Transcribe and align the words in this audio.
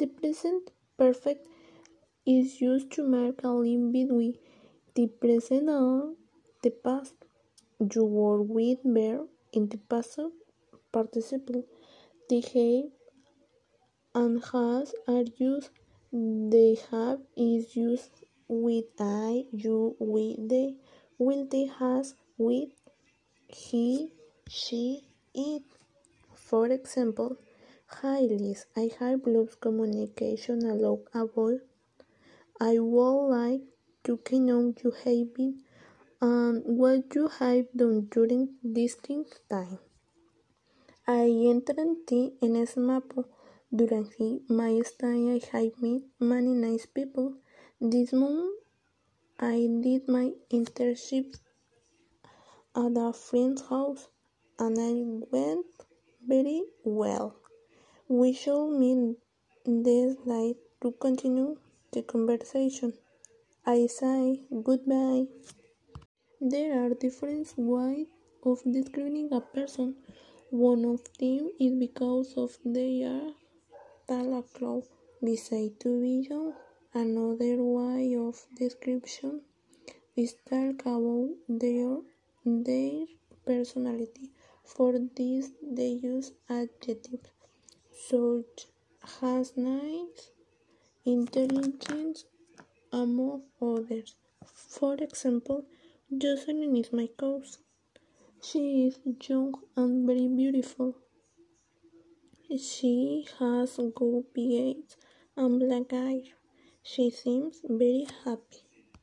The 0.00 0.06
present 0.06 0.70
perfect 0.96 1.46
is 2.24 2.60
used 2.62 2.90
to 2.92 3.02
mark 3.04 3.44
a 3.44 3.50
link 3.50 3.92
between 3.92 4.38
the 4.94 5.06
present 5.08 5.68
and 5.68 6.16
the 6.62 6.70
past. 6.70 7.14
You 7.94 8.04
work 8.06 8.46
with 8.48 8.78
verb 8.82 9.28
in 9.52 9.68
the 9.68 9.76
past 9.76 10.18
participle. 10.90 11.66
The 12.30 12.40
have 12.54 12.90
and 14.14 14.42
has 14.52 14.94
are 15.06 15.26
used. 15.36 15.70
The 16.10 16.80
have 16.90 17.20
is 17.36 17.76
used 17.76 18.24
with 18.48 18.86
I, 18.98 19.44
you, 19.52 19.96
we, 19.98 20.36
they. 20.38 20.76
Will 21.18 21.44
they 21.44 21.66
has 21.66 22.14
with 22.38 22.70
he, 23.48 24.12
she, 24.48 25.04
it. 25.34 25.62
For 26.34 26.66
example, 26.68 27.36
Hi 27.98 28.20
Liz, 28.20 28.66
I 28.76 28.88
have 28.98 29.26
lost 29.26 29.60
communication 29.60 30.64
along 30.64 31.00
avoid. 31.12 31.60
I 32.58 32.78
would 32.78 33.26
like 33.28 33.62
to 34.04 34.18
know 34.38 34.72
you 34.82 34.92
have 35.04 35.34
been 35.34 35.64
and 36.22 36.62
what 36.64 37.14
you 37.14 37.26
have 37.26 37.66
done 37.76 38.06
during 38.10 38.54
this 38.62 38.96
time. 39.50 39.80
I 41.06 41.24
entered 41.50 41.78
in 42.10 42.66
SMAPO. 42.72 43.24
During 43.74 44.40
my 44.48 44.80
stay, 44.82 45.34
I 45.34 45.40
have 45.52 45.82
met 45.82 46.02
many 46.20 46.54
nice 46.54 46.86
people. 46.86 47.34
This 47.80 48.12
month, 48.14 48.54
I 49.38 49.68
did 49.82 50.08
my 50.08 50.30
internship 50.50 51.34
at 52.76 52.96
a 52.96 53.12
friend's 53.12 53.68
house 53.68 54.08
and 54.58 54.78
I 54.78 54.94
went 55.36 55.66
very 56.26 56.62
well. 56.84 57.39
We 58.12 58.32
shall 58.32 58.68
meet 58.68 59.18
this 59.64 60.16
night 60.26 60.56
to 60.82 60.90
continue 60.90 61.58
the 61.92 62.02
conversation. 62.02 62.94
I 63.64 63.86
say 63.86 64.42
goodbye. 64.64 65.28
There 66.40 66.72
are 66.84 66.90
different 66.94 67.54
ways 67.56 68.08
of 68.42 68.64
describing 68.64 69.32
a 69.32 69.40
person. 69.40 69.94
One 70.50 70.84
of 70.86 71.04
them 71.20 71.52
is 71.60 71.74
because 71.78 72.34
of 72.36 72.58
their. 72.64 73.30
We 75.20 75.36
say 75.36 75.68
to 75.78 76.00
be 76.00 76.26
young. 76.28 76.54
Another 76.92 77.62
way 77.62 78.16
of 78.16 78.44
description 78.56 79.42
is 80.16 80.34
talk 80.48 80.80
about 80.80 81.28
their 81.48 81.98
their 82.44 83.04
personality. 83.46 84.32
For 84.64 84.98
this 84.98 85.52
they 85.62 85.90
use 85.90 86.32
adjectives 86.48 87.30
such 88.08 88.66
has 89.20 89.56
nice, 89.56 90.30
intelligent, 91.04 92.24
among 92.92 93.42
others. 93.60 94.16
For 94.44 94.94
example, 94.94 95.64
Jocelyn 96.16 96.76
is 96.76 96.92
my 96.92 97.08
cousin. 97.16 97.62
She 98.42 98.86
is 98.86 98.98
young 99.28 99.54
and 99.76 100.06
very 100.06 100.28
beautiful. 100.28 100.96
She 102.58 103.28
has 103.38 103.78
gold 103.94 104.26
eyes 104.38 104.96
and 105.36 105.60
black 105.60 105.90
hair. 105.90 106.22
She 106.82 107.10
seems 107.10 107.60
very 107.64 108.06
happy. 108.24 108.69